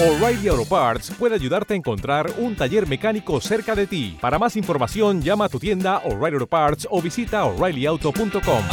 [0.00, 4.18] O'Reilly Auto Parts puede ayudarte a encontrar un taller mecánico cerca de ti.
[4.20, 8.64] Para más información, llama a tu tienda O'Reilly Auto Parts o visita oreillyauto.com.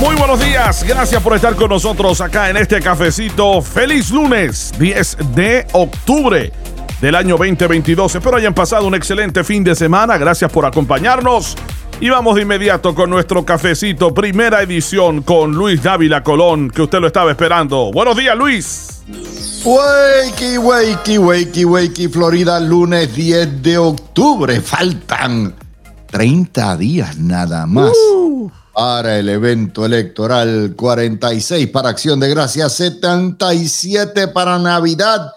[0.00, 3.62] Muy buenos días, gracias por estar con nosotros acá en este cafecito.
[3.62, 6.52] Feliz lunes, 10 de octubre
[7.00, 8.16] del año 2022.
[8.16, 10.18] Espero hayan pasado un excelente fin de semana.
[10.18, 11.56] Gracias por acompañarnos.
[12.00, 17.00] Y vamos de inmediato con nuestro cafecito, primera edición con Luis Dávila Colón, que usted
[17.00, 17.90] lo estaba esperando.
[17.92, 19.02] Buenos días, Luis.
[19.64, 24.60] Wakey, wakey, wakey, wakey, Florida, lunes 10 de octubre.
[24.60, 25.56] Faltan
[26.06, 27.92] 30 días nada más
[28.72, 30.74] para el evento electoral.
[30.76, 35.32] 46 para Acción de Gracias, 77 para Navidad.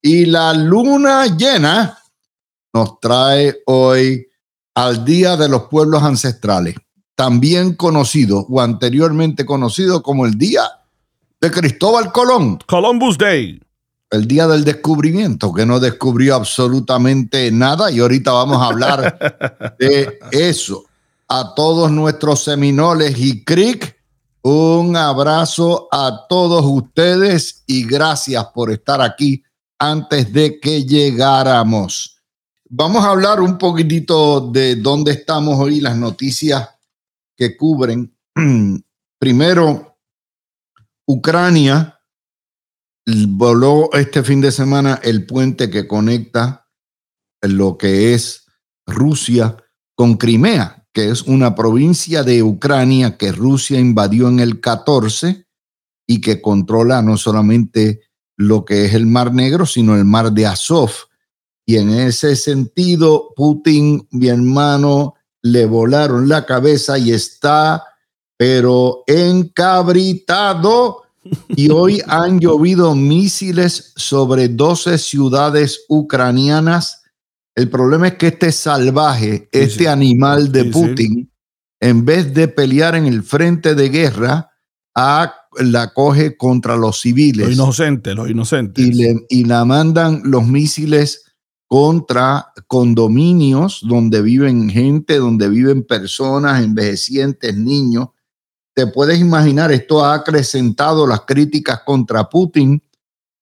[0.00, 1.98] Y la luna llena
[2.72, 4.24] nos trae hoy
[4.76, 6.76] al Día de los Pueblos Ancestrales,
[7.14, 10.64] también conocido o anteriormente conocido como el Día
[11.40, 12.58] de Cristóbal Colón.
[12.66, 13.58] Columbus Day.
[14.10, 20.18] El día del descubrimiento, que no descubrió absolutamente nada y ahorita vamos a hablar de
[20.30, 20.84] eso.
[21.26, 23.96] A todos nuestros seminoles y cric,
[24.42, 29.42] un abrazo a todos ustedes y gracias por estar aquí
[29.78, 32.15] antes de que llegáramos.
[32.68, 36.68] Vamos a hablar un poquitito de dónde estamos hoy, las noticias
[37.36, 38.12] que cubren.
[39.20, 39.96] Primero,
[41.06, 42.00] Ucrania
[43.06, 46.66] voló este fin de semana el puente que conecta
[47.40, 48.46] lo que es
[48.84, 49.56] Rusia
[49.94, 55.46] con Crimea, que es una provincia de Ucrania que Rusia invadió en el 14
[56.08, 58.00] y que controla no solamente
[58.36, 60.90] lo que es el Mar Negro, sino el Mar de Azov.
[61.66, 67.82] Y en ese sentido, Putin, mi hermano, le volaron la cabeza y está,
[68.36, 71.02] pero encabritado.
[71.48, 77.02] Y hoy han llovido misiles sobre 12 ciudades ucranianas.
[77.56, 81.32] El problema es que este salvaje, este animal de Putin,
[81.80, 84.52] en vez de pelear en el frente de guerra,
[84.94, 87.48] a, la coge contra los civiles.
[87.48, 88.84] Los inocentes, los inocentes.
[88.84, 91.25] Y, le, y la mandan los misiles
[91.68, 98.08] contra condominios donde viven gente, donde viven personas, envejecientes, niños.
[98.74, 102.82] Te puedes imaginar, esto ha acrecentado las críticas contra Putin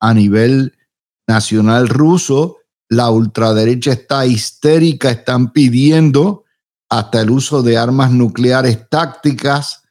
[0.00, 0.76] a nivel
[1.26, 2.58] nacional ruso.
[2.88, 6.44] La ultraderecha está histérica, están pidiendo
[6.88, 9.82] hasta el uso de armas nucleares tácticas.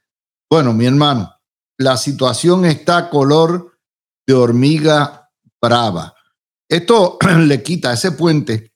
[0.50, 1.32] Bueno, mi hermano,
[1.78, 3.78] la situación está color
[4.26, 5.30] de hormiga
[5.62, 6.15] brava.
[6.70, 8.72] Esto le quita ese puente,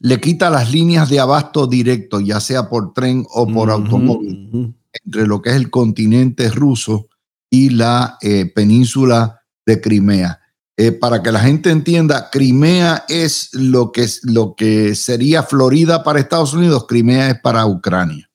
[0.00, 5.26] le quita las líneas de abasto directo, ya sea por tren o por automóvil, entre
[5.26, 7.08] lo que es el continente ruso
[7.50, 10.40] y la eh, península de Crimea.
[10.76, 16.18] Eh, para que la gente entienda, Crimea es lo que, lo que sería Florida para
[16.18, 18.28] Estados Unidos, Crimea es para Ucrania.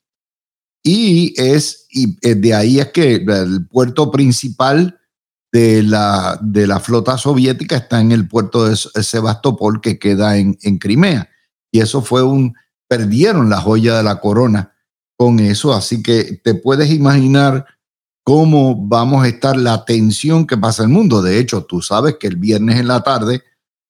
[0.82, 4.99] Y es, y eh, de ahí es que el puerto principal
[5.52, 10.56] de la, de la flota soviética está en el puerto de Sebastopol que queda en,
[10.62, 11.28] en Crimea.
[11.72, 12.54] Y eso fue un,
[12.88, 14.74] perdieron la joya de la corona
[15.16, 15.72] con eso.
[15.72, 17.66] Así que te puedes imaginar
[18.24, 21.22] cómo vamos a estar la tensión que pasa en el mundo.
[21.22, 23.42] De hecho, tú sabes que el viernes en la tarde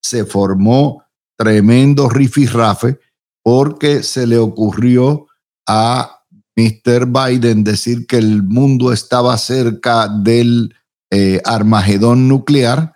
[0.03, 1.05] se formó
[1.37, 2.99] tremendo rifirrafe
[3.43, 5.27] porque se le ocurrió
[5.67, 6.25] a
[6.57, 7.07] Mr.
[7.07, 10.75] Biden decir que el mundo estaba cerca del
[11.11, 12.95] eh, Armagedón nuclear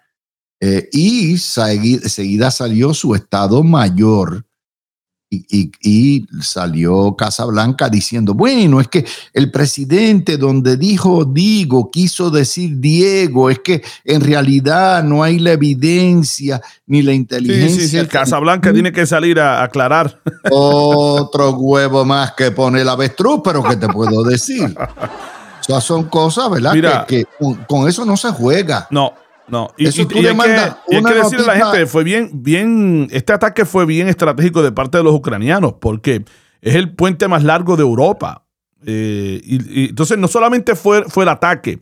[0.60, 4.46] eh, y seguida salió su Estado Mayor
[5.30, 12.78] y, y, salió Casablanca diciendo, bueno, es que el presidente donde dijo digo, quiso decir
[12.78, 17.80] Diego, es que en realidad no hay la evidencia ni la inteligencia.
[17.80, 18.06] Sí, sí, sí.
[18.06, 20.20] Casablanca tiene que salir a aclarar.
[20.50, 24.74] Otro huevo más que pone el avestruz, pero ¿qué te puedo decir?
[25.80, 26.72] Son cosas, ¿verdad?
[26.74, 28.86] Mira, que, que con, eso no se juega.
[28.90, 29.14] No,
[29.48, 29.70] no.
[29.76, 31.86] Y, Eso y- tú y le hay que, hay una que decirle a la gente,
[31.86, 36.24] fue bien, bien, este ataque fue bien estratégico de parte de los ucranianos, porque
[36.60, 38.44] es el puente más largo de Europa.
[38.86, 41.78] Eh, y, y entonces no solamente fue, fue el ataque,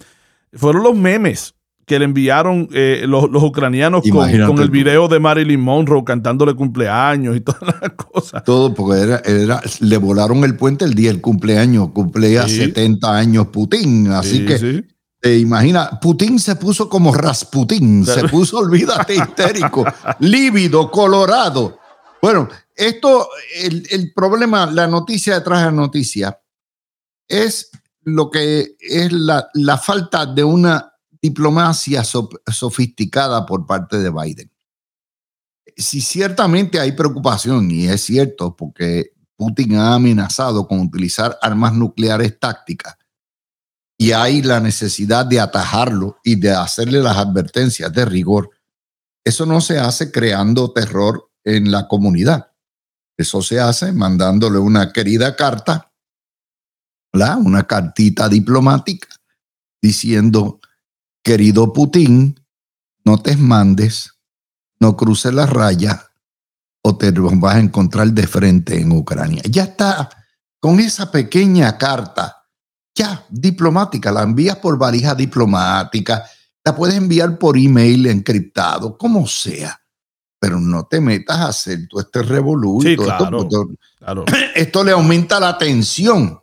[0.52, 1.54] fueron los memes
[1.86, 7.36] que le enviaron eh, los, los ucranianos con, el video de Marilyn Monroe cantándole cumpleaños
[7.36, 8.44] y todas las cosas.
[8.44, 12.56] Todo porque era, era- le volaron el puente el día del cumpleaños, cumplea Sí.
[12.58, 14.86] 70 años Putin, así Sí, que sí.
[15.20, 19.84] te imagina, Putin se puso como Rasputin, se puso, olvídate, histérico,
[20.20, 21.78] lívido, colorado.
[22.22, 23.28] Bueno, esto,
[23.60, 26.38] el, el problema, la noticia detrás de la noticia
[27.28, 27.70] es
[28.04, 30.91] lo que es la, la falta de una
[31.22, 34.50] diplomacia so- sofisticada por parte de Biden.
[35.76, 42.38] Si ciertamente hay preocupación, y es cierto, porque Putin ha amenazado con utilizar armas nucleares
[42.38, 42.96] tácticas,
[43.96, 48.50] y hay la necesidad de atajarlo y de hacerle las advertencias de rigor,
[49.24, 52.50] eso no se hace creando terror en la comunidad.
[53.16, 55.92] Eso se hace mandándole una querida carta,
[57.12, 57.38] ¿verdad?
[57.38, 59.08] una cartita diplomática,
[59.80, 60.60] diciendo,
[61.22, 62.38] querido Putin,
[63.04, 64.12] no te mandes,
[64.80, 66.10] no cruces la raya
[66.82, 69.42] o te vas a encontrar de frente en Ucrania.
[69.48, 70.08] Ya está,
[70.58, 72.44] con esa pequeña carta,
[72.94, 76.24] ya diplomática, la envías por valija diplomática,
[76.64, 79.80] la puedes enviar por email encriptado, como sea,
[80.38, 82.80] pero no te metas a hacer todo este revolú.
[82.80, 83.48] y Sí, esto, claro.
[83.48, 84.24] porque Claro.
[84.56, 86.40] esto le aumenta la tensión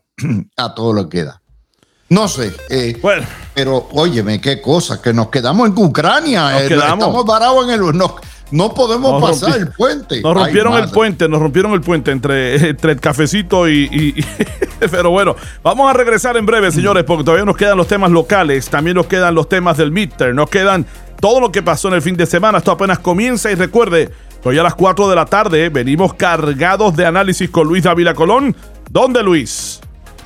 [0.58, 1.42] a todo lo que da.
[2.10, 6.68] No sé, eh, Bueno, pero óyeme, qué cosa, que nos quedamos en Ucrania, Nos eh,
[6.70, 6.94] quedamos.
[7.06, 7.96] estamos varados en el...
[7.98, 8.16] No,
[8.52, 10.22] no podemos Nos pasar el puente.
[10.22, 14.20] nos Ay, rompieron el puente, nos rompieron el puente entre, entre el cafecito y, y-
[14.20, 14.26] y-
[14.90, 18.68] Pero bueno, vamos a regresar en breve, señores, porque todavía nos quedan los temas locales,
[18.70, 20.88] también nos quedan los temas del midterm, nos quedan
[21.20, 22.58] todo lo que pasó en el fin de semana.
[22.58, 24.10] Esto apenas comienza y recuerde,
[24.44, 28.56] hoy a las 4 de la tarde venimos cargados de análisis con Luis Dávila Colón.
[28.90, 29.80] ¿Dónde, Luis?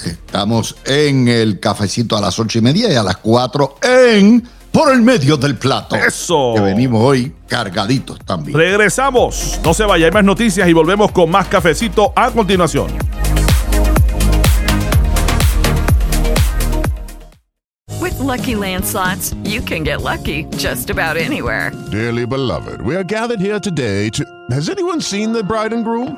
[0.06, 4.44] Estamos en el cafecito a las ocho y media y a las cuatro en
[4.74, 5.96] Por el medio del plato.
[5.96, 6.54] Eso.
[6.56, 8.58] Que venimos hoy cargaditos también.
[8.58, 9.60] Regresamos.
[9.64, 12.88] No se vaya, hay más noticias y volvemos con más cafecito a continuación.
[18.02, 21.72] With Lucky Land slots, you can get lucky just about anywhere.
[21.92, 24.26] Dearly beloved, we are gathered here today to.
[24.50, 26.18] Has anyone seen the bride and groom?